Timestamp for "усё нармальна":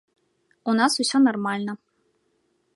1.05-1.73